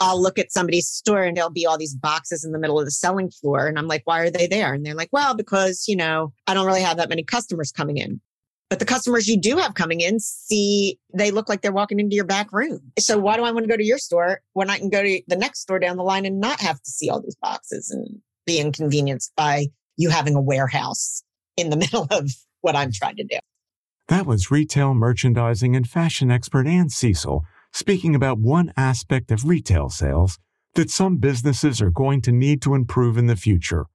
[0.00, 2.86] I'll look at somebody's store and there'll be all these boxes in the middle of
[2.86, 3.66] the selling floor.
[3.66, 4.72] And I'm like, why are they there?
[4.72, 7.98] And they're like, well, because, you know, I don't really have that many customers coming
[7.98, 8.20] in.
[8.70, 12.14] But the customers you do have coming in see they look like they're walking into
[12.14, 12.80] your back room.
[13.00, 15.22] So why do I want to go to your store when I can go to
[15.26, 18.20] the next store down the line and not have to see all these boxes and
[18.46, 21.24] be inconvenienced by you having a warehouse
[21.56, 22.30] in the middle of
[22.60, 23.38] what I'm trying to do?
[24.06, 29.88] That was retail merchandising and fashion expert Ann Cecil speaking about one aspect of retail
[29.88, 30.38] sales
[30.74, 33.86] that some businesses are going to need to improve in the future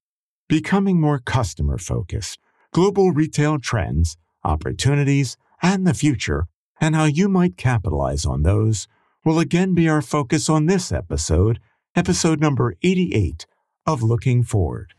[0.48, 2.38] becoming more customer focused.
[2.72, 4.16] Global retail trends
[4.46, 6.48] opportunities, and the future,
[6.80, 8.88] and how you might capitalize on those
[9.26, 11.60] will again be our focus on this episode,
[11.96, 13.48] episode number 88
[13.88, 14.94] of Looking Forward.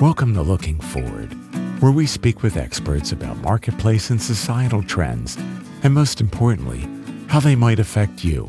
[0.00, 1.32] Welcome to Looking Forward,
[1.80, 5.38] where we speak with experts about marketplace and societal trends,
[5.86, 6.86] and most importantly,
[7.28, 8.46] how they might affect you.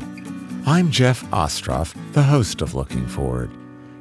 [0.66, 3.50] I'm Jeff Ostroff, the host of Looking Forward.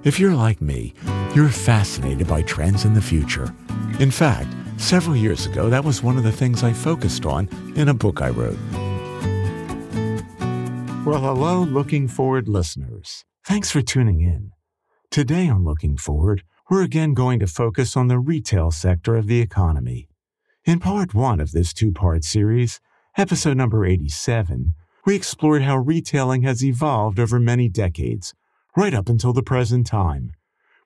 [0.03, 0.93] If you're like me,
[1.33, 3.53] you're fascinated by trends in the future.
[3.99, 7.89] In fact, Several years ago, that was one of the things I focused on in
[7.89, 8.59] a book I wrote.
[11.03, 13.25] Well, hello, Looking Forward listeners.
[13.43, 14.51] Thanks for tuning in.
[15.09, 19.41] Today on Looking Forward, we're again going to focus on the retail sector of the
[19.41, 20.09] economy.
[20.63, 22.79] In part one of this two part series,
[23.17, 28.35] episode number 87, we explored how retailing has evolved over many decades,
[28.75, 30.33] right up until the present time.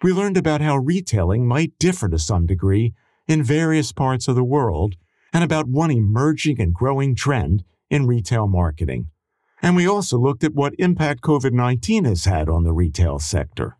[0.01, 2.93] We learned about how retailing might differ to some degree
[3.27, 4.95] in various parts of the world
[5.33, 9.09] and about one emerging and growing trend in retail marketing.
[9.61, 13.75] And we also looked at what impact COVID 19 has had on the retail sector.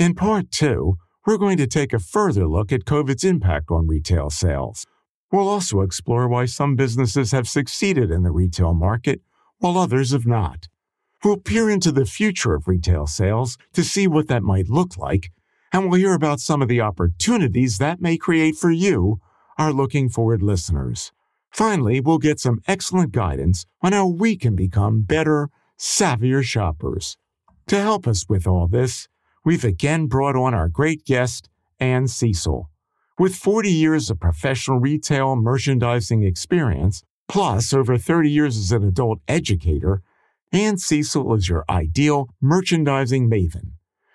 [0.00, 4.28] In part two, we're going to take a further look at COVID's impact on retail
[4.28, 4.84] sales.
[5.32, 9.22] We'll also explore why some businesses have succeeded in the retail market
[9.58, 10.68] while others have not.
[11.24, 15.30] We'll peer into the future of retail sales to see what that might look like
[15.72, 19.20] and we'll hear about some of the opportunities that may create for you,
[19.58, 21.12] our looking forward listeners.
[21.50, 27.16] Finally, we'll get some excellent guidance on how we can become better, savvier shoppers.
[27.68, 29.08] To help us with all this,
[29.44, 31.48] we've again brought on our great guest,
[31.80, 32.71] Ann Cecil.
[33.22, 39.20] With 40 years of professional retail merchandising experience, plus over 30 years as an adult
[39.28, 40.02] educator,
[40.50, 43.74] Ann Cecil is your ideal merchandising maven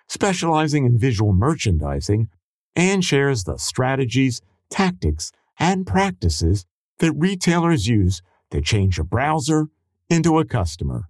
[0.10, 2.28] specializing in visual merchandising,
[2.76, 6.66] and shares the strategies, tactics, and practices
[7.00, 9.70] that retailers use to change a browser
[10.10, 11.08] into a customer.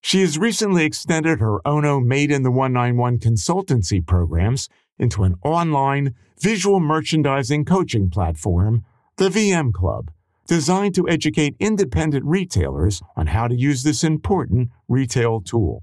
[0.00, 7.64] She has recently extended her Ono Merchandising 101 consultancy programs into an online visual merchandising
[7.64, 8.84] coaching platform,
[9.16, 10.10] the VM Club,
[10.46, 15.82] designed to educate independent retailers on how to use this important retail tool.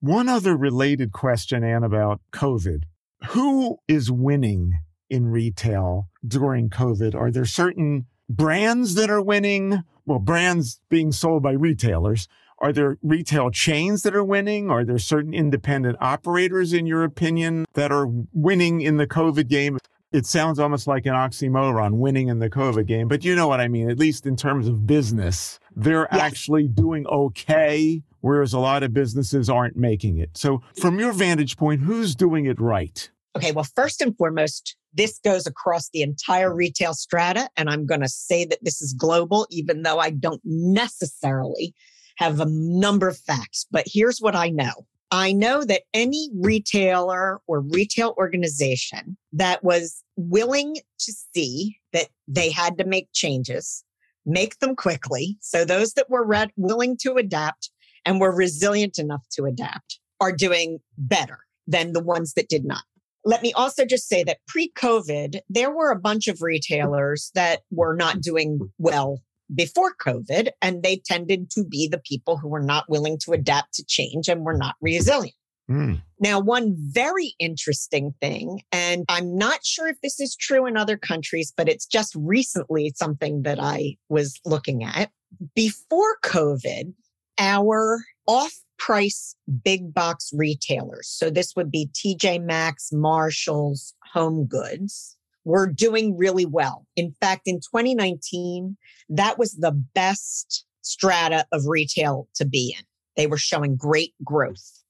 [0.00, 2.82] One other related question, Ann, about COVID.
[3.28, 4.78] Who is winning
[5.08, 7.14] in retail during COVID?
[7.14, 9.84] Are there certain brands that are winning?
[10.04, 12.26] Well, brands being sold by retailers.
[12.62, 14.70] Are there retail chains that are winning?
[14.70, 19.78] Are there certain independent operators, in your opinion, that are winning in the COVID game?
[20.12, 23.60] It sounds almost like an oxymoron, winning in the COVID game, but you know what
[23.60, 25.58] I mean, at least in terms of business.
[25.74, 26.20] They're yes.
[26.20, 30.30] actually doing okay whereas a lot of businesses aren't making it.
[30.38, 33.10] So, from your vantage point, who's doing it right?
[33.36, 37.48] Okay, well, first and foremost, this goes across the entire retail strata.
[37.56, 41.74] And I'm going to say that this is global, even though I don't necessarily
[42.22, 43.66] have a number of facts.
[43.70, 44.72] But here's what I know
[45.10, 52.50] I know that any retailer or retail organization that was willing to see that they
[52.50, 53.84] had to make changes,
[54.24, 55.36] make them quickly.
[55.40, 57.70] So those that were re- willing to adapt
[58.06, 62.84] and were resilient enough to adapt are doing better than the ones that did not.
[63.24, 67.60] Let me also just say that pre COVID, there were a bunch of retailers that
[67.70, 69.20] were not doing well
[69.54, 73.74] before COVID, and they tended to be the people who were not willing to adapt
[73.74, 75.36] to change and were not resilient.
[75.70, 76.02] Mm.
[76.20, 80.96] Now, one very interesting thing, and I'm not sure if this is true in other
[80.96, 85.10] countries, but it's just recently something that I was looking at.
[85.54, 86.92] Before COVID,
[87.38, 89.34] our off price
[89.64, 96.46] big box retailers, so this would be TJ Maxx, Marshalls, Home Goods, were doing really
[96.46, 96.86] well.
[96.96, 98.76] In fact, in 2019,
[99.08, 102.84] that was the best strata of retail to be in.
[103.16, 104.82] They were showing great growth.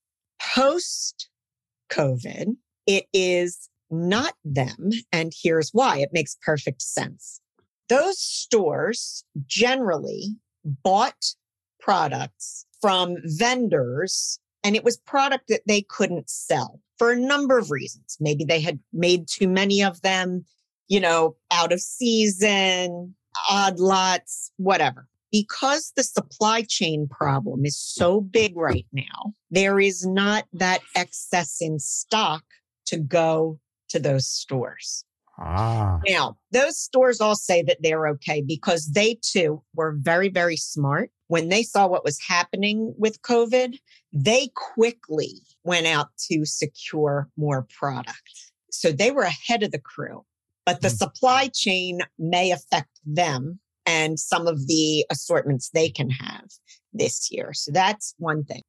[0.54, 1.28] Post
[1.90, 2.56] COVID,
[2.86, 4.90] it is not them.
[5.12, 7.40] And here's why it makes perfect sense.
[7.88, 11.34] Those stores generally bought
[11.80, 17.70] products from vendors and it was product that they couldn't sell for a number of
[17.70, 18.16] reasons.
[18.20, 20.44] Maybe they had made too many of them,
[20.88, 23.14] you know, out of season,
[23.50, 25.08] odd lots, whatever.
[25.30, 31.56] Because the supply chain problem is so big right now, there is not that excess
[31.60, 32.44] in stock
[32.86, 33.58] to go
[33.88, 35.04] to those stores.
[35.38, 35.98] Ah.
[36.06, 41.10] Now, those stores all say that they're okay because they too were very, very smart.
[41.32, 43.78] When they saw what was happening with COVID,
[44.12, 48.52] they quickly went out to secure more product.
[48.70, 50.26] So they were ahead of the crew,
[50.66, 50.98] but the mm.
[50.98, 56.50] supply chain may affect them and some of the assortments they can have
[56.92, 57.54] this year.
[57.54, 58.60] So that's one thing.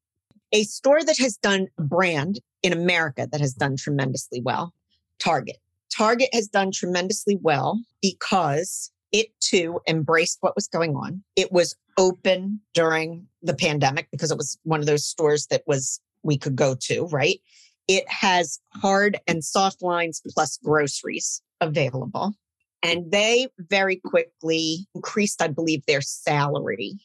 [0.54, 4.74] A store that has done a brand in America that has done tremendously well,
[5.19, 5.57] Target.
[5.94, 11.24] Target has done tremendously well because it too embraced what was going on.
[11.36, 16.01] It was open during the pandemic because it was one of those stores that was
[16.24, 17.39] we could go to, right?
[17.88, 22.33] It has hard and soft lines plus groceries available.
[22.81, 26.98] And they very quickly increased, I believe, their salary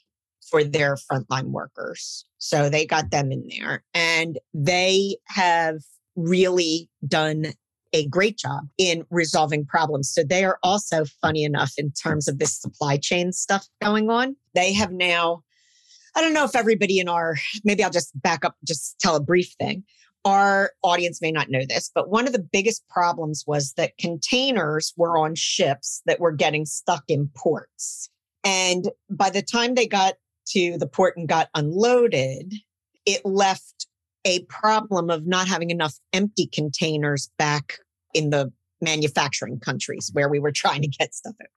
[0.50, 2.24] for their frontline workers.
[2.38, 5.80] So they got them in there and they have
[6.16, 7.52] really done
[7.92, 10.10] a great job in resolving problems.
[10.12, 14.36] So they are also funny enough in terms of this supply chain stuff going on.
[14.54, 15.42] They have now,
[16.14, 19.22] I don't know if everybody in our, maybe I'll just back up, just tell a
[19.22, 19.84] brief thing.
[20.24, 24.92] Our audience may not know this, but one of the biggest problems was that containers
[24.96, 28.10] were on ships that were getting stuck in ports.
[28.44, 30.14] And by the time they got
[30.48, 32.52] to the port and got unloaded,
[33.06, 33.86] it left
[34.28, 37.78] a problem of not having enough empty containers back
[38.12, 38.52] in the
[38.82, 41.48] manufacturing countries where we were trying to get stuff out.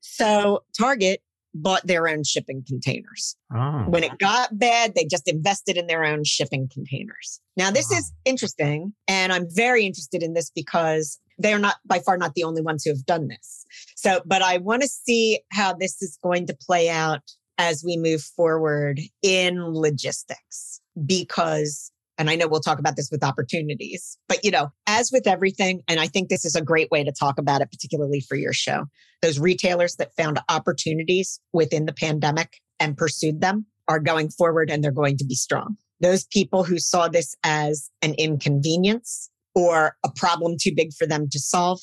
[0.00, 1.20] So Target
[1.54, 3.36] bought their own shipping containers.
[3.54, 3.84] Oh.
[3.88, 7.40] When it got bad, they just invested in their own shipping containers.
[7.56, 8.92] Now, this is interesting.
[9.08, 12.62] And I'm very interested in this because they are not by far not the only
[12.62, 13.64] ones who have done this.
[13.96, 17.22] So, but I want to see how this is going to play out
[17.58, 23.24] as we move forward in logistics because and I know we'll talk about this with
[23.24, 27.04] opportunities, but you know, as with everything, and I think this is a great way
[27.04, 28.86] to talk about it, particularly for your show,
[29.22, 34.82] those retailers that found opportunities within the pandemic and pursued them are going forward and
[34.82, 35.76] they're going to be strong.
[36.00, 41.28] Those people who saw this as an inconvenience or a problem too big for them
[41.30, 41.80] to solve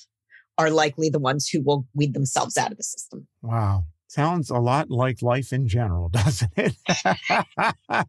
[0.57, 3.27] are likely the ones who will weed themselves out of the system.
[3.41, 3.85] Wow.
[4.11, 6.75] Sounds a lot like life in general, doesn't it?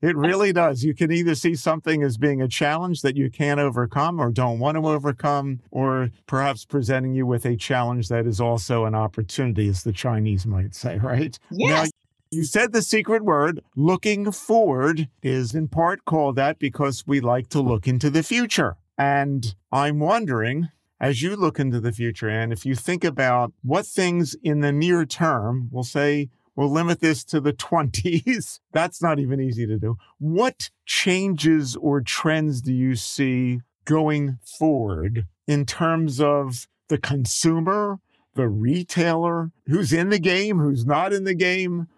[0.00, 0.82] it really does.
[0.82, 4.58] You can either see something as being a challenge that you can't overcome or don't
[4.58, 9.68] want to overcome, or perhaps presenting you with a challenge that is also an opportunity,
[9.68, 11.38] as the Chinese might say, right?
[11.50, 11.70] Yes.
[11.70, 11.90] Now,
[12.30, 17.50] you said the secret word, looking forward, is in part called that because we like
[17.50, 18.78] to look into the future.
[18.96, 20.70] And I'm wondering,
[21.00, 24.72] as you look into the future, and if you think about what things in the
[24.72, 28.60] near term, we'll say, we'll limit this to the 20s.
[28.72, 29.96] That's not even easy to do.
[30.18, 37.98] What changes or trends do you see going forward in terms of the consumer,
[38.34, 41.88] the retailer, who's in the game, who's not in the game?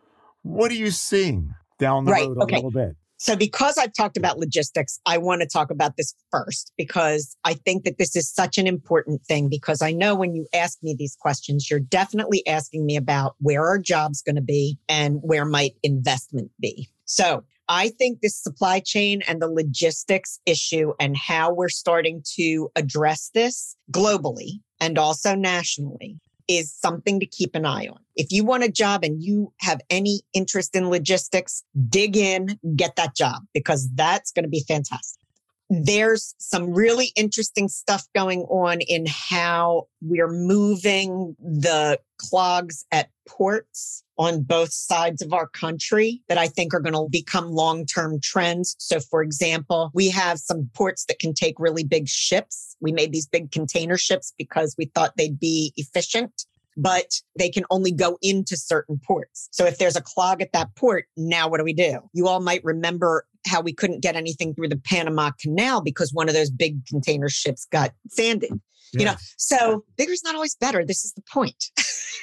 [0.43, 2.27] What are you seeing down the right.
[2.27, 2.57] road a okay.
[2.57, 2.97] little bit?
[3.19, 7.55] So, because I've talked about logistics, I want to talk about this first because I
[7.55, 9.49] think that this is such an important thing.
[9.49, 13.65] Because I know when you ask me these questions, you're definitely asking me about where
[13.67, 16.89] are jobs going to be and where might investment be.
[17.07, 22.71] So, I think this supply chain and the logistics issue and how we're starting to
[22.77, 27.99] address this globally and also nationally is something to keep an eye on.
[28.15, 32.97] If you want a job and you have any interest in logistics, dig in, get
[32.97, 35.23] that job because that's going to be fantastic.
[35.69, 44.03] There's some really interesting stuff going on in how we're moving the clogs at ports
[44.19, 48.21] on both sides of our country that I think are going to become long term
[48.21, 48.77] trends.
[48.79, 52.77] So, for example, we have some ports that can take really big ships.
[52.81, 57.65] We made these big container ships because we thought they'd be efficient but they can
[57.71, 59.49] only go into certain ports.
[59.51, 62.01] So if there's a clog at that port, now what do we do?
[62.13, 66.29] You all might remember how we couldn't get anything through the Panama Canal because one
[66.29, 68.51] of those big container ships got sanded.
[68.93, 69.01] Yes.
[69.01, 70.85] You know, so bigger is not always better.
[70.85, 71.71] This is the point.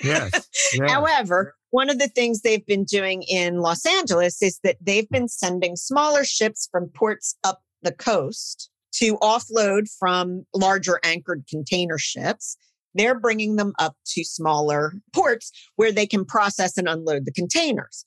[0.04, 0.32] Yes.
[0.74, 0.92] yes.
[0.92, 5.28] However, one of the things they've been doing in Los Angeles is that they've been
[5.28, 12.58] sending smaller ships from ports up the coast to offload from larger anchored container ships.
[12.94, 18.06] They're bringing them up to smaller ports where they can process and unload the containers.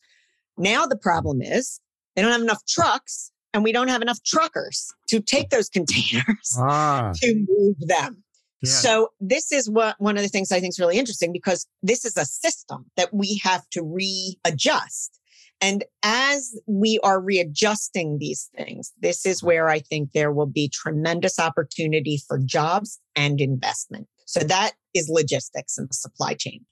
[0.56, 1.80] Now the problem is
[2.14, 6.56] They don't have enough trucks and we don't have enough truckers to take those containers
[6.58, 7.12] ah.
[7.16, 8.22] to move them.
[8.64, 12.04] So this is what one of the things I think is really interesting because this
[12.04, 15.20] is a system that we have to readjust.
[15.60, 20.68] And as we are readjusting these things, this is where I think there will be
[20.68, 24.08] tremendous opportunity for jobs and investment.
[24.26, 26.64] So that is logistics and the supply chain.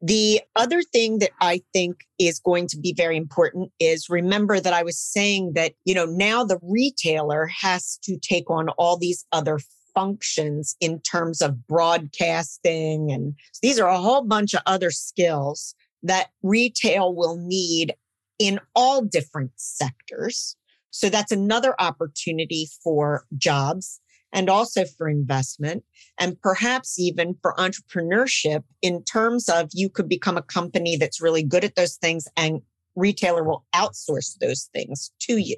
[0.00, 4.72] The other thing that I think is going to be very important is remember that
[4.72, 9.24] I was saying that, you know, now the retailer has to take on all these
[9.30, 9.60] other
[9.94, 13.10] functions in terms of broadcasting.
[13.10, 17.94] And these are a whole bunch of other skills that retail will need
[18.38, 20.56] in all different sectors.
[20.90, 24.00] So that's another opportunity for jobs
[24.32, 25.84] and also for investment
[26.18, 31.42] and perhaps even for entrepreneurship in terms of you could become a company that's really
[31.42, 32.62] good at those things and
[32.96, 35.56] retailer will outsource those things to you.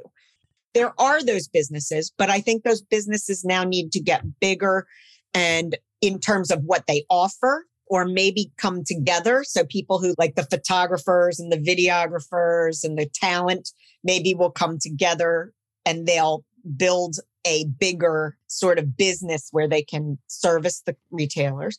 [0.75, 4.87] There are those businesses, but I think those businesses now need to get bigger
[5.33, 9.45] and in terms of what they offer or maybe come together.
[9.45, 13.71] So people who like the photographers and the videographers and the talent
[14.03, 15.53] maybe will come together
[15.87, 16.45] and they'll
[16.77, 17.17] build
[17.47, 21.79] a bigger sort of business where they can service the retailers.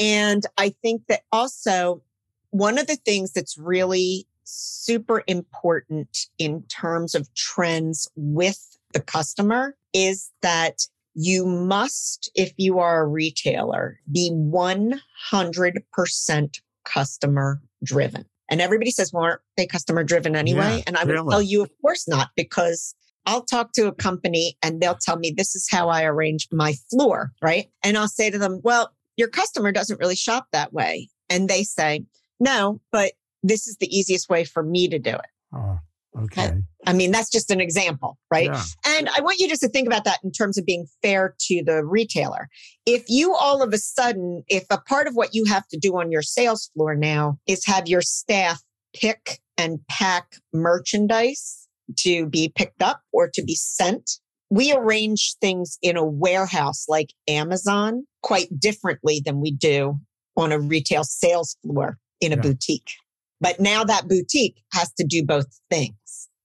[0.00, 2.02] And I think that also
[2.50, 9.76] one of the things that's really super important in terms of trends with the customer
[9.92, 18.24] is that you must, if you are a retailer, be 100% customer driven.
[18.50, 20.78] And everybody says, well, aren't they customer driven anyway?
[20.78, 21.22] Yeah, and I really?
[21.22, 22.94] will tell you, of course not, because
[23.24, 26.74] I'll talk to a company and they'll tell me this is how I arrange my
[26.90, 27.70] floor, right?
[27.82, 31.08] And I'll say to them, well, your customer doesn't really shop that way.
[31.30, 32.04] And they say,
[32.40, 35.26] no, but this is the easiest way for me to do it.
[35.54, 35.78] Oh,
[36.18, 36.52] okay.
[36.86, 38.50] I mean, that's just an example, right?
[38.52, 38.62] Yeah.
[38.86, 41.62] And I want you just to think about that in terms of being fair to
[41.64, 42.48] the retailer.
[42.86, 45.98] If you all of a sudden, if a part of what you have to do
[45.98, 48.62] on your sales floor now is have your staff
[48.94, 51.68] pick and pack merchandise
[51.98, 54.18] to be picked up or to be sent.
[54.50, 59.98] We arrange things in a warehouse like Amazon quite differently than we do
[60.36, 62.42] on a retail sales floor in a yeah.
[62.42, 62.90] boutique.
[63.42, 65.96] But now that boutique has to do both things.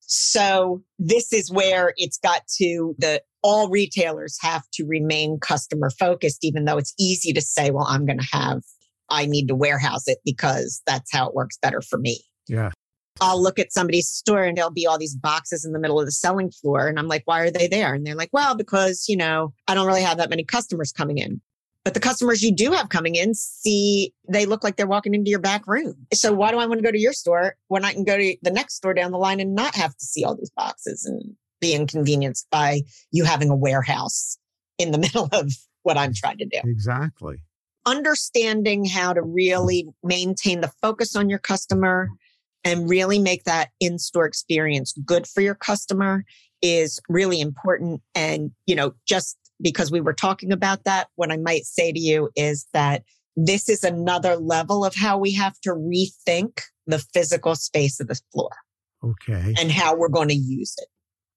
[0.02, 6.44] So this is where it's got to the all retailers have to remain customer focused,
[6.44, 8.62] even though it's easy to say, well, I'm going to have,
[9.10, 12.22] I need to warehouse it because that's how it works better for me.
[12.48, 12.72] Yeah.
[13.22, 16.06] I'll look at somebody's store and there'll be all these boxes in the middle of
[16.06, 16.88] the selling floor.
[16.88, 17.94] And I'm like, why are they there?
[17.94, 21.18] And they're like, well, because, you know, I don't really have that many customers coming
[21.18, 21.42] in.
[21.88, 25.30] But the customers you do have coming in see, they look like they're walking into
[25.30, 26.06] your back room.
[26.14, 28.36] So why do I want to go to your store when I can go to
[28.42, 31.38] the next store down the line and not have to see all these boxes and
[31.62, 34.38] be inconvenienced by you having a warehouse
[34.78, 35.50] in the middle of
[35.84, 36.60] what I'm trying to do?
[36.66, 37.38] Exactly.
[37.86, 42.10] Understanding how to really maintain the focus on your customer
[42.66, 46.26] and really make that in-store experience good for your customer
[46.62, 48.02] is really important.
[48.14, 52.00] And, you know, just because we were talking about that, what I might say to
[52.00, 53.04] you is that
[53.36, 58.20] this is another level of how we have to rethink the physical space of the
[58.34, 58.52] floor.
[59.04, 59.54] Okay.
[59.60, 60.88] And how we're going to use it.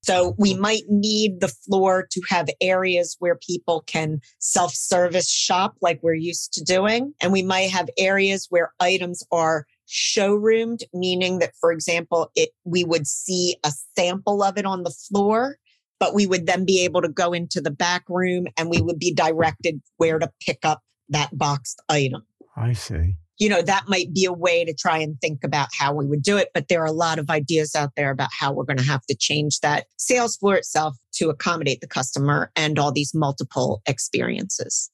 [0.02, 6.00] So we might need the floor to have areas where people can self-service shop like
[6.02, 7.12] we're used to doing.
[7.20, 12.82] And we might have areas where items are showroomed, meaning that, for example, it, we
[12.82, 15.58] would see a sample of it on the floor,
[16.00, 18.98] but we would then be able to go into the back room and we would
[18.98, 22.26] be directed where to pick up that boxed item.
[22.56, 23.14] I see.
[23.38, 26.22] You know, that might be a way to try and think about how we would
[26.22, 28.78] do it, but there are a lot of ideas out there about how we're going
[28.78, 33.14] to have to change that sales floor itself to accommodate the customer and all these
[33.14, 34.90] multiple experiences.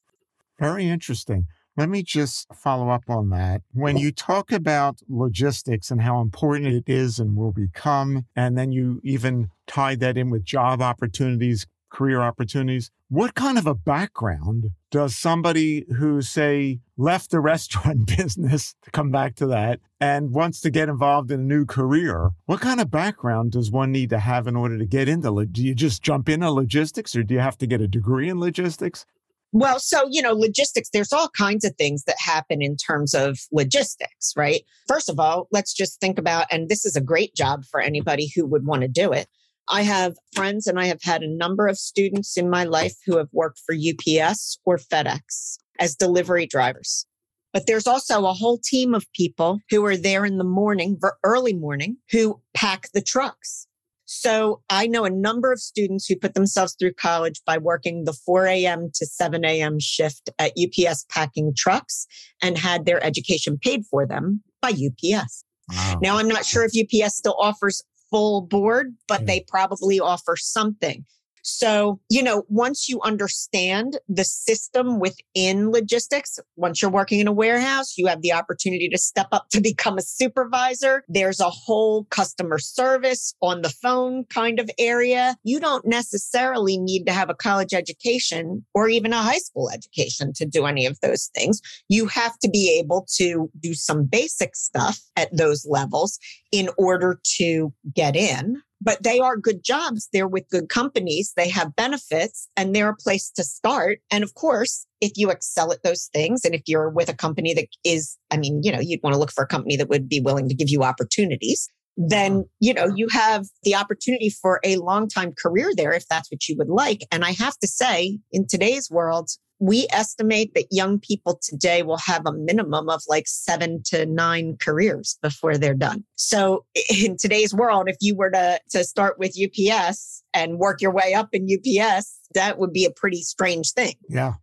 [0.59, 1.47] Very interesting.
[1.77, 3.61] Let me just follow up on that.
[3.71, 8.71] When you talk about logistics and how important it is and will become, and then
[8.71, 14.71] you even tie that in with job opportunities, career opportunities, what kind of a background
[14.89, 20.59] does somebody who, say, left the restaurant business to come back to that and wants
[20.61, 24.19] to get involved in a new career, what kind of background does one need to
[24.19, 25.45] have in order to get into?
[25.45, 28.39] Do you just jump into logistics or do you have to get a degree in
[28.39, 29.05] logistics?
[29.53, 33.39] Well, so, you know, logistics, there's all kinds of things that happen in terms of
[33.51, 34.61] logistics, right?
[34.87, 38.29] First of all, let's just think about, and this is a great job for anybody
[38.35, 39.27] who would want to do it.
[39.69, 43.17] I have friends and I have had a number of students in my life who
[43.17, 47.05] have worked for UPS or FedEx as delivery drivers.
[47.53, 51.53] But there's also a whole team of people who are there in the morning, early
[51.53, 53.66] morning, who pack the trucks.
[54.09, 58.13] So I know a number of students who put themselves through college by working the
[58.13, 58.89] 4 a.m.
[58.95, 59.79] to 7 a.m.
[59.79, 62.07] shift at UPS packing trucks
[62.41, 65.43] and had their education paid for them by UPS.
[65.69, 65.99] Wow.
[66.01, 69.25] Now, I'm not sure if UPS still offers full board, but yeah.
[69.25, 71.03] they probably offer something.
[71.47, 77.31] So, you know, once you understand the system within logistics, once you're working in a
[77.31, 81.05] warehouse, you have the opportunity to step up to become a supervisor.
[81.07, 85.37] There's a whole customer service on the phone kind of area.
[85.43, 90.33] You don't necessarily need to have a college education or even a high school education
[90.33, 91.61] to do any of those things.
[91.87, 96.19] You have to be able to do some basic stuff at those levels
[96.51, 100.07] in order to get in but they are good jobs.
[100.13, 101.33] They're with good companies.
[101.35, 103.99] They have benefits and they're a place to start.
[104.11, 107.53] And of course, if you excel at those things and if you're with a company
[107.53, 110.07] that is, I mean, you know, you'd want to look for a company that would
[110.07, 114.75] be willing to give you opportunities, then, you know, you have the opportunity for a
[114.77, 117.01] long time career there if that's what you would like.
[117.11, 121.97] And I have to say, in today's world, we estimate that young people today will
[121.97, 126.03] have a minimum of like seven to nine careers before they're done.
[126.15, 126.65] So
[127.03, 131.13] in today's world, if you were to, to start with UPS and work your way
[131.13, 133.95] up in UPS, that would be a pretty strange thing.
[134.09, 134.33] Yeah.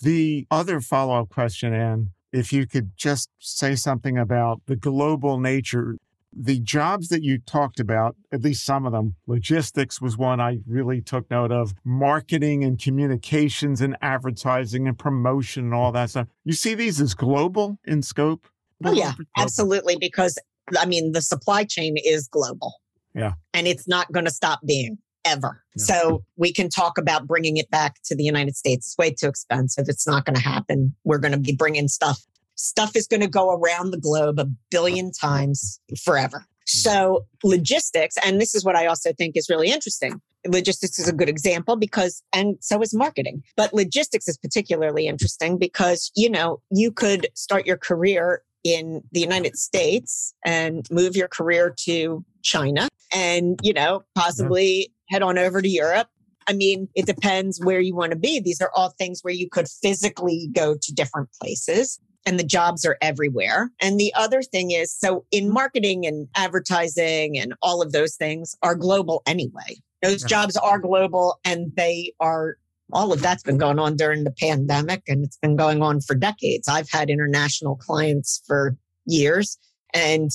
[0.00, 5.38] The other follow up question, Ann, if you could just say something about the global
[5.38, 5.96] nature
[6.36, 10.58] the jobs that you talked about, at least some of them, logistics was one I
[10.66, 16.28] really took note of, marketing and communications and advertising and promotion and all that stuff.
[16.44, 18.48] You see these as global in scope?
[18.84, 19.96] Oh, yeah, absolutely.
[19.96, 20.38] Because
[20.78, 22.74] I mean, the supply chain is global.
[23.14, 23.34] Yeah.
[23.52, 25.62] And it's not going to stop being ever.
[25.76, 25.84] Yeah.
[25.84, 28.88] So we can talk about bringing it back to the United States.
[28.88, 29.86] It's way too expensive.
[29.88, 30.94] It's not going to happen.
[31.04, 32.20] We're going to be bringing stuff
[32.56, 36.46] stuff is going to go around the globe a billion times forever.
[36.66, 40.20] So logistics, and this is what I also think is really interesting.
[40.46, 45.58] Logistics is a good example because, and so is marketing, but logistics is particularly interesting
[45.58, 51.28] because, you know, you could start your career in the United States and move your
[51.28, 56.08] career to China and, you know, possibly head on over to Europe
[56.46, 58.38] I mean, it depends where you want to be.
[58.38, 62.84] These are all things where you could physically go to different places and the jobs
[62.84, 63.70] are everywhere.
[63.80, 68.56] And the other thing is so in marketing and advertising and all of those things
[68.62, 69.76] are global anyway.
[70.02, 70.28] Those yeah.
[70.28, 72.56] jobs are global and they are
[72.92, 76.14] all of that's been going on during the pandemic and it's been going on for
[76.14, 76.68] decades.
[76.68, 79.58] I've had international clients for years
[79.92, 80.30] and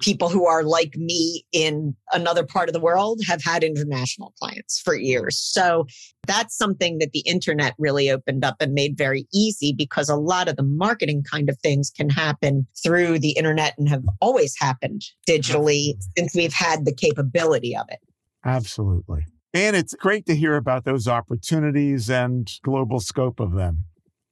[0.00, 4.80] people who are like me in another part of the world have had international clients
[4.80, 5.38] for years.
[5.38, 5.86] So
[6.26, 10.48] that's something that the internet really opened up and made very easy because a lot
[10.48, 15.02] of the marketing kind of things can happen through the internet and have always happened
[15.28, 17.98] digitally since we've had the capability of it.
[18.44, 19.26] Absolutely.
[19.52, 23.84] And it's great to hear about those opportunities and global scope of them.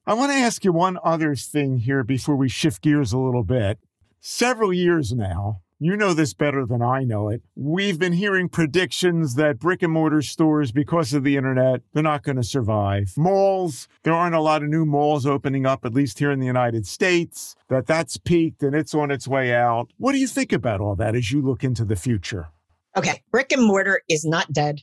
[0.04, 3.44] I want to ask you one other thing here before we shift gears a little
[3.44, 3.78] bit
[4.22, 7.42] several years now, you know this better than I know it.
[7.56, 12.22] We've been hearing predictions that brick and mortar stores, because of the internet, they're not
[12.22, 13.14] going to survive.
[13.16, 16.46] Malls, there aren't a lot of new malls opening up, at least here in the
[16.46, 19.90] United States, that that's peaked and it's on its way out.
[19.98, 22.48] What do you think about all that as you look into the future?
[22.96, 23.20] Okay.
[23.32, 24.82] Brick and mortar is not dead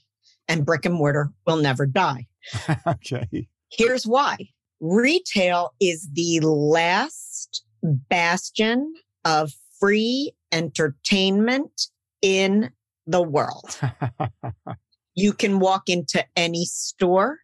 [0.50, 2.28] and brick and mortar will never die.
[2.88, 3.48] okay.
[3.72, 4.36] Here's why.
[4.82, 8.94] Retail is the last bastion
[9.26, 11.88] of free entertainment
[12.22, 12.72] in
[13.08, 13.80] the world.
[15.16, 17.40] you can walk into any store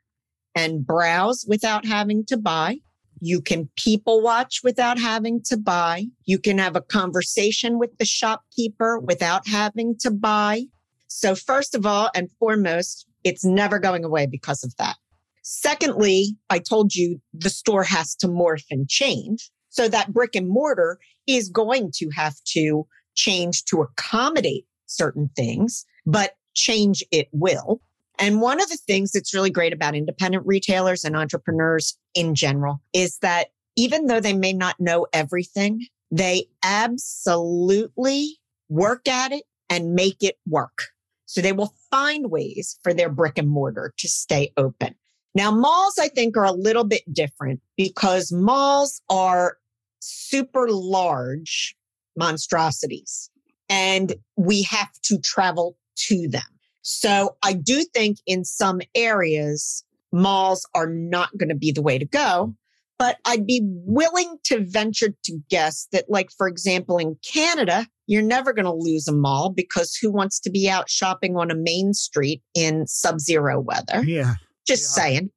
[0.53, 2.77] and browse without having to buy.
[3.19, 6.05] You can people watch without having to buy.
[6.25, 10.65] You can have a conversation with the shopkeeper without having to buy.
[11.07, 14.97] So, first of all and foremost, it's never going away because of that.
[15.43, 19.51] Secondly, I told you the store has to morph and change.
[19.69, 25.85] So that brick and mortar is going to have to change to accommodate certain things,
[26.05, 27.81] but change it will.
[28.17, 32.81] And one of the things that's really great about independent retailers and entrepreneurs in general
[32.93, 38.37] is that even though they may not know everything, they absolutely
[38.69, 40.87] work at it and make it work.
[41.25, 44.95] So they will find ways for their brick and mortar to stay open.
[45.33, 49.57] Now, malls, I think, are a little bit different because malls are
[50.05, 51.75] super large
[52.15, 53.29] monstrosities
[53.69, 56.43] and we have to travel to them.
[56.81, 61.97] So I do think in some areas, malls are not going to be the way
[61.97, 62.55] to go.
[62.97, 68.21] But I'd be willing to venture to guess that, like, for example, in Canada, you're
[68.21, 71.55] never going to lose a mall because who wants to be out shopping on a
[71.55, 74.01] main street in sub zero weather?
[74.05, 74.35] Yeah.
[74.65, 75.03] Just yeah.
[75.03, 75.29] saying.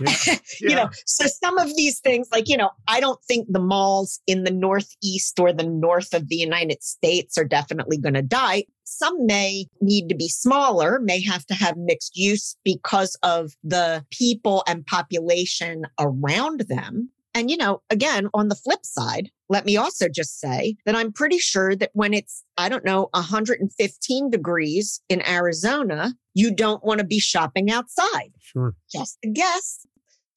[0.00, 0.36] Yeah.
[0.60, 4.20] you know, so some of these things, like, you know, I don't think the malls
[4.26, 8.64] in the Northeast or the north of the United States are definitely going to die.
[8.84, 14.04] Some may need to be smaller, may have to have mixed use because of the
[14.10, 17.10] people and population around them.
[17.34, 21.12] And, you know, again, on the flip side, let me also just say that I'm
[21.12, 26.98] pretty sure that when it's, I don't know, 115 degrees in Arizona, you don't want
[26.98, 28.32] to be shopping outside.
[28.40, 28.74] Sure.
[28.90, 29.86] Just a guess.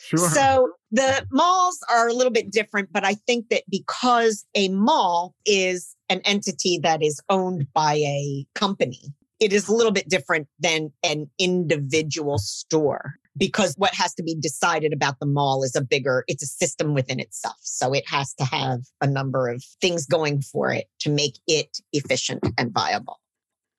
[0.04, 0.30] Sure.
[0.30, 5.34] So the malls are a little bit different, but I think that because a mall
[5.46, 10.48] is an entity that is owned by a company, it is a little bit different
[10.60, 15.82] than an individual store because what has to be decided about the mall is a
[15.82, 17.58] bigger, it's a system within itself.
[17.62, 21.78] So it has to have a number of things going for it to make it
[21.94, 23.20] efficient and viable.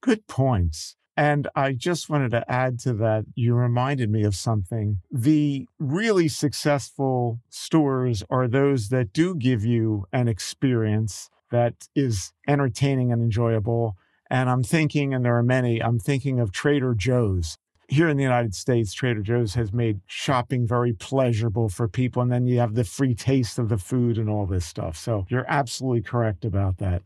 [0.03, 0.97] Good points.
[1.17, 3.25] And I just wanted to add to that.
[3.35, 4.99] You reminded me of something.
[5.11, 13.13] The really successful stores are those that do give you an experience that is entertaining
[13.13, 13.97] and enjoyable.
[14.29, 17.57] And I'm thinking, and there are many, I'm thinking of Trader Joe's.
[17.87, 22.23] Here in the United States, Trader Joe's has made shopping very pleasurable for people.
[22.23, 24.97] And then you have the free taste of the food and all this stuff.
[24.97, 27.03] So you're absolutely correct about that.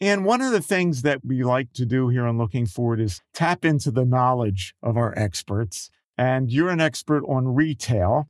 [0.00, 3.20] And one of the things that we like to do here on Looking Forward is
[3.34, 5.90] tap into the knowledge of our experts.
[6.16, 8.26] And you're an expert on retail.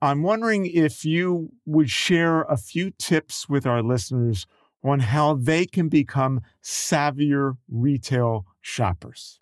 [0.00, 4.46] I'm wondering if you would share a few tips with our listeners
[4.82, 9.38] on how they can become savvier retail shoppers.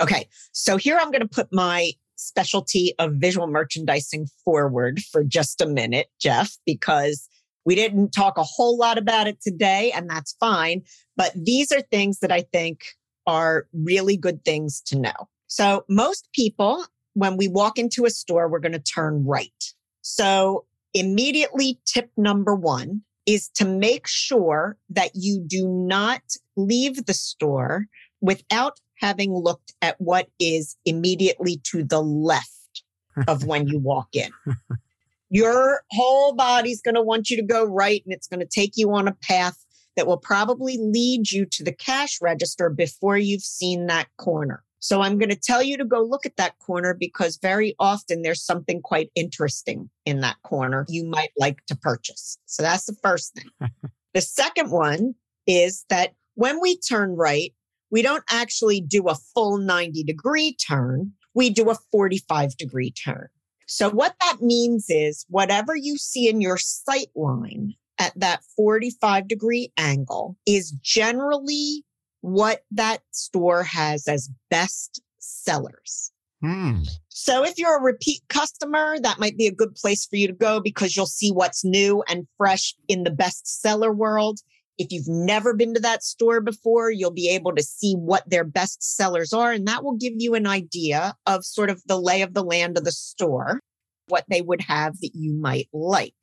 [0.00, 5.60] Okay, so here I'm going to put my specialty of visual merchandising forward for just
[5.60, 7.28] a minute, Jeff, because
[7.66, 10.82] we didn't talk a whole lot about it today, and that's fine.
[11.16, 12.84] But these are things that I think
[13.26, 15.28] are really good things to know.
[15.48, 19.64] So, most people, when we walk into a store, we're going to turn right.
[20.02, 26.22] So, immediately, tip number one is to make sure that you do not
[26.56, 27.86] leave the store
[28.20, 32.84] without having looked at what is immediately to the left
[33.26, 34.30] of when you walk in.
[35.30, 38.72] Your whole body's going to want you to go right and it's going to take
[38.76, 39.56] you on a path
[39.96, 44.62] that will probably lead you to the cash register before you've seen that corner.
[44.78, 48.22] So I'm going to tell you to go look at that corner because very often
[48.22, 52.38] there's something quite interesting in that corner you might like to purchase.
[52.44, 53.70] So that's the first thing.
[54.14, 55.14] the second one
[55.46, 57.52] is that when we turn right,
[57.90, 61.12] we don't actually do a full 90 degree turn.
[61.34, 63.28] We do a 45 degree turn.
[63.66, 69.28] So what that means is whatever you see in your sight line at that 45
[69.28, 71.84] degree angle is generally
[72.20, 76.12] what that store has as best sellers.
[76.42, 76.82] Hmm.
[77.08, 80.32] So if you're a repeat customer, that might be a good place for you to
[80.32, 84.40] go because you'll see what's new and fresh in the bestseller world.
[84.78, 88.44] If you've never been to that store before, you'll be able to see what their
[88.44, 89.52] best sellers are.
[89.52, 92.76] And that will give you an idea of sort of the lay of the land
[92.76, 93.60] of the store,
[94.08, 96.14] what they would have that you might like.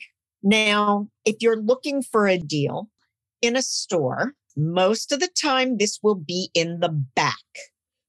[0.44, 2.90] Now, if you're looking for a deal
[3.42, 7.36] in a store, most of the time this will be in the back.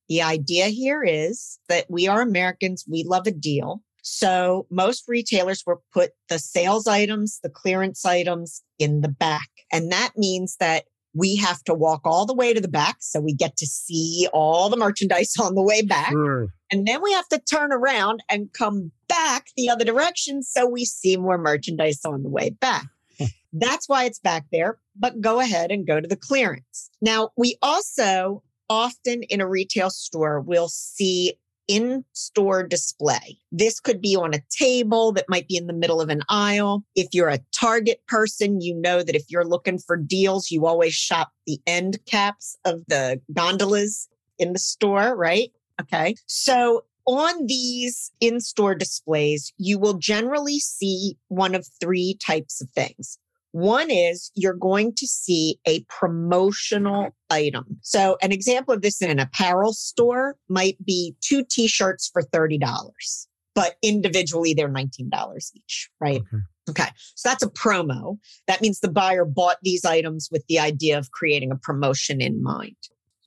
[0.08, 2.84] The idea here is that we are Americans.
[2.88, 3.82] We love a deal.
[4.04, 9.48] So most retailers will put the sales items, the clearance items in the back.
[9.72, 12.96] And that means that we have to walk all the way to the back.
[13.00, 16.10] So we get to see all the merchandise on the way back.
[16.10, 16.48] Sure.
[16.70, 20.42] And then we have to turn around and come back the other direction.
[20.42, 22.86] So we see more merchandise on the way back.
[23.54, 26.90] That's why it's back there, but go ahead and go to the clearance.
[27.00, 31.34] Now, we also often in a retail store will see
[31.68, 33.38] in store display.
[33.50, 36.84] This could be on a table that might be in the middle of an aisle.
[36.94, 40.94] If you're a Target person, you know that if you're looking for deals, you always
[40.94, 45.50] shop the end caps of the gondolas in the store, right?
[45.80, 46.14] Okay.
[46.26, 52.70] So on these in store displays, you will generally see one of three types of
[52.70, 53.18] things.
[53.54, 57.78] One is you're going to see a promotional item.
[57.82, 62.58] So an example of this in an apparel store might be two t-shirts for $30,
[63.54, 66.20] but individually they're $19 each, right?
[66.20, 66.42] Okay.
[66.68, 66.88] Okay.
[67.14, 68.18] So that's a promo.
[68.48, 72.42] That means the buyer bought these items with the idea of creating a promotion in
[72.42, 72.74] mind.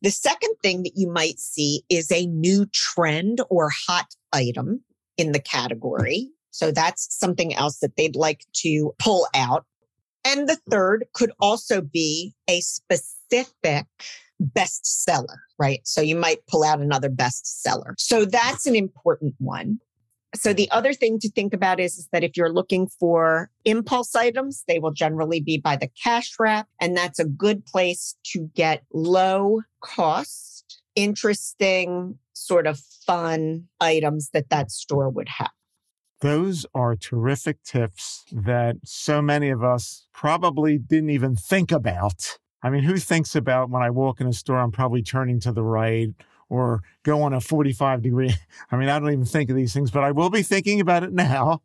[0.02, 4.84] The second thing that you might see is a new trend or hot item
[5.16, 6.28] in the category.
[6.52, 9.66] So that's something else that they'd like to pull out.
[10.28, 13.86] And the third could also be a specific
[14.44, 15.80] bestseller, right?
[15.86, 17.94] So you might pull out another bestseller.
[17.98, 19.80] So that's an important one.
[20.36, 24.16] So the other thing to think about is, is that if you're looking for impulse
[24.16, 26.68] items, they will generally be by the cash wrap.
[26.82, 34.50] And that's a good place to get low cost, interesting, sort of fun items that
[34.50, 35.52] that store would have.
[36.21, 42.39] Those are terrific tips that so many of us probably didn't even think about.
[42.63, 45.51] I mean, who thinks about when I walk in a store, I'm probably turning to
[45.51, 46.10] the right
[46.49, 48.34] or go on a 45 degree.
[48.71, 51.03] I mean, I don't even think of these things, but I will be thinking about
[51.03, 51.62] it now.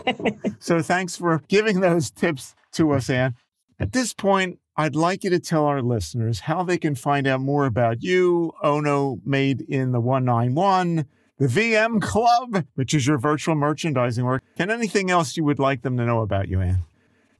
[0.60, 3.34] so thanks for giving those tips to us, Ann.
[3.80, 7.40] At this point, I'd like you to tell our listeners how they can find out
[7.40, 11.06] more about you, Ono Merchandising 101,
[11.38, 15.82] the VM Club, which is your virtual merchandising work, and anything else you would like
[15.82, 16.82] them to know about you, Ann.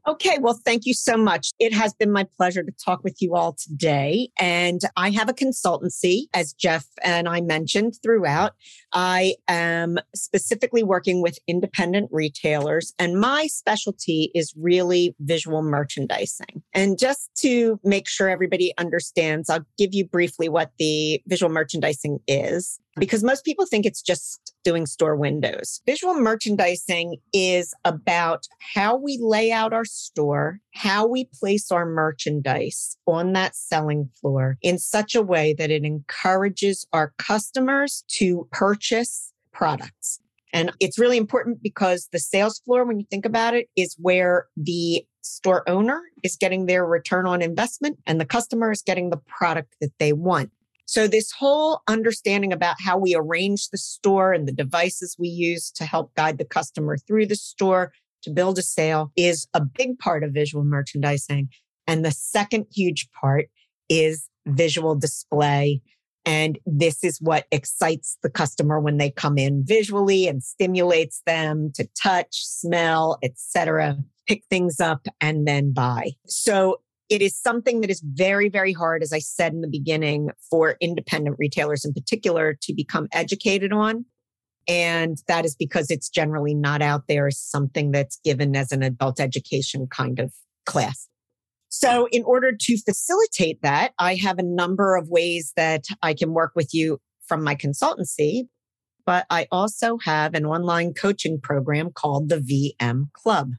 [0.09, 1.51] Okay, well, thank you so much.
[1.59, 4.31] It has been my pleasure to talk with you all today.
[4.39, 8.55] And I have a consultancy, as Jeff and I mentioned throughout.
[8.95, 16.63] I am specifically working with independent retailers, and my specialty is really visual merchandising.
[16.73, 22.21] And just to make sure everybody understands, I'll give you briefly what the visual merchandising
[22.27, 25.81] is because most people think it's just doing store windows.
[25.87, 32.97] Visual merchandising is about how we lay out our store, how we place our merchandise
[33.07, 39.33] on that selling floor in such a way that it encourages our customers to purchase
[39.53, 40.21] products.
[40.53, 44.47] And it's really important because the sales floor, when you think about it, is where
[44.57, 49.21] the store owner is getting their return on investment and the customer is getting the
[49.27, 50.51] product that they want.
[50.88, 55.70] So this whole understanding about how we arrange the store and the devices we use
[55.72, 59.98] to help guide the customer through the store to build a sale is a big
[59.98, 61.51] part of visual merchandising.
[61.87, 63.51] And the second huge part
[63.90, 65.83] is visual display.
[66.24, 71.70] And this is what excites the customer when they come in visually and stimulates them
[71.74, 76.12] to touch, smell, etc., pick things up and then buy.
[76.27, 80.31] So it is something that is very, very hard, as I said in the beginning,
[80.51, 84.05] for independent retailers in particular to become educated on.
[84.66, 88.83] And that is because it's generally not out there as something that's given as an
[88.83, 90.33] adult education kind of
[90.66, 91.09] class.
[91.71, 96.33] So, in order to facilitate that, I have a number of ways that I can
[96.33, 98.49] work with you from my consultancy,
[99.05, 103.53] but I also have an online coaching program called the VM Club.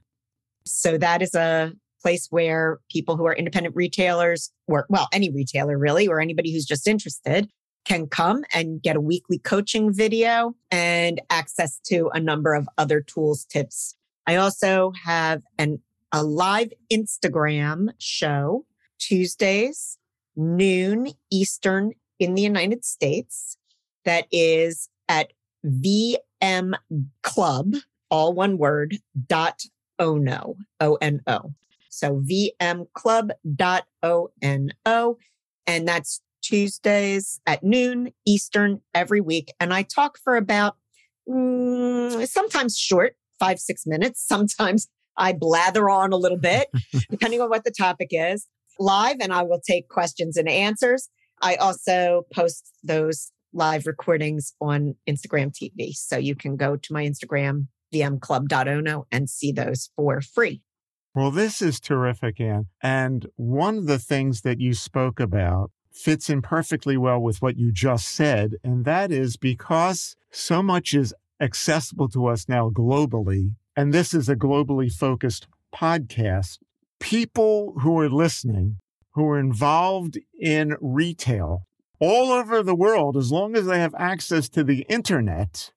[0.64, 5.78] So, that is a place where people who are independent retailers or, well, any retailer
[5.78, 7.48] really, or anybody who's just interested
[7.84, 13.00] can come and get a weekly coaching video and access to a number of other
[13.00, 13.96] tools, tips.
[14.26, 15.80] I also have an,
[16.12, 18.64] a live Instagram show
[18.98, 19.98] Tuesdays,
[20.36, 23.56] noon Eastern in the United States
[24.04, 25.32] that is at
[25.64, 26.74] VM
[27.22, 27.74] Club,
[28.10, 29.62] all one word, dot
[29.98, 31.54] ono, O N O.
[31.90, 32.22] So
[32.62, 35.16] vmclub.ono.
[35.66, 39.52] And that's Tuesdays at noon Eastern every week.
[39.60, 40.76] And I talk for about
[41.28, 44.26] mm, sometimes short, five, six minutes.
[44.26, 46.68] Sometimes I blather on a little bit,
[47.10, 48.46] depending on what the topic is
[48.80, 51.08] live, and I will take questions and answers.
[51.42, 55.92] I also post those live recordings on Instagram TV.
[55.92, 60.62] So you can go to my Instagram, vmclub.ono, and see those for free.
[61.14, 62.66] Well, this is terrific, Ann.
[62.82, 67.56] And one of the things that you spoke about fits in perfectly well with what
[67.56, 68.54] you just said.
[68.62, 74.28] And that is because so much is accessible to us now globally, and this is
[74.28, 76.58] a globally focused podcast,
[76.98, 78.76] people who are listening,
[79.14, 81.66] who are involved in retail
[81.98, 85.70] all over the world, as long as they have access to the internet,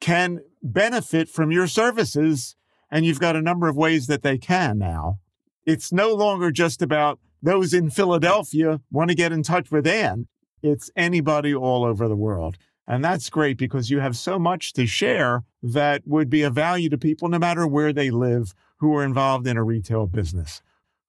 [0.00, 2.55] can benefit from your services
[2.90, 5.18] and you've got a number of ways that they can now.
[5.64, 10.26] It's no longer just about those in Philadelphia want to get in touch with Ann.
[10.62, 12.56] It's anybody all over the world.
[12.88, 16.88] And that's great because you have so much to share that would be of value
[16.90, 20.62] to people no matter where they live who are involved in a retail business.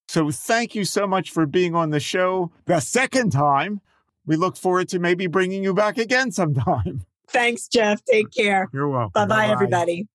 [0.07, 3.81] So thank you so much for being on the show the second time.
[4.25, 7.05] We look forward to maybe bringing you back again sometime.
[7.29, 8.01] Thanks, Jeff.
[8.05, 8.69] Take care.
[8.73, 9.11] You're welcome.
[9.13, 10.07] Bye bye, everybody.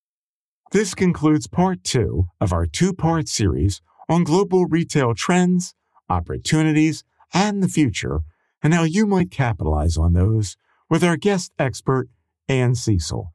[0.72, 5.74] This concludes part two of our two part series on global retail trends,
[6.08, 7.04] opportunities,
[7.34, 8.20] and the future,
[8.62, 10.56] and how you might capitalize on those
[10.88, 12.08] with our guest expert,
[12.48, 13.34] Ann Cecil.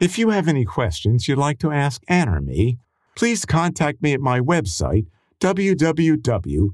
[0.00, 2.78] If you have any questions you'd like to ask Ann or me,
[3.16, 5.08] please contact me at my website,
[5.40, 6.72] www.jeff,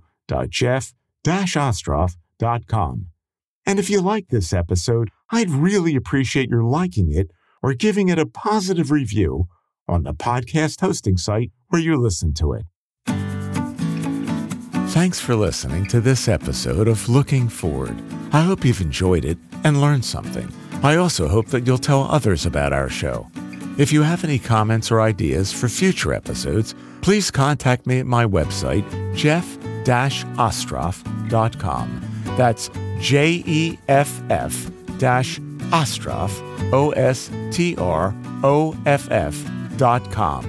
[1.26, 3.06] ostroff.com.
[3.66, 8.20] And if you like this episode, I'd really appreciate your liking it or giving it
[8.20, 9.48] a positive review
[9.88, 12.64] on the podcast hosting site where you listen to it.
[14.90, 17.96] Thanks for listening to this episode of Looking Forward.
[18.32, 20.48] I hope you've enjoyed it and learned something.
[20.82, 23.28] I also hope that you'll tell others about our show.
[23.78, 28.26] If you have any comments or ideas for future episodes, please contact me at my
[28.26, 28.84] website,
[29.16, 32.08] jeff-ostroff.com.
[32.36, 35.38] That's J E F F dash
[35.70, 36.30] Ostroff,
[36.72, 36.90] O
[39.82, 40.46] F.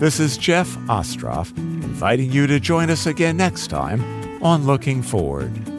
[0.00, 4.02] This is Jeff Ostroff, inviting you to join us again next time
[4.42, 5.71] on Looking Forward.